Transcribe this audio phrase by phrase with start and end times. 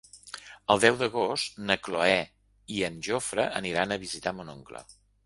[0.75, 2.15] El deu d'agost na Cloè
[2.77, 4.83] i en Jofre aniran a visitar mon oncle.